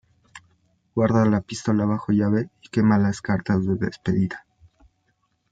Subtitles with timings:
[0.95, 4.47] Guarda la pistola bajo llave y quema las cartas de despedida.